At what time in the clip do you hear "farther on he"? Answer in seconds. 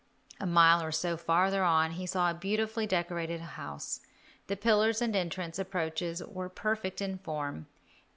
1.15-2.07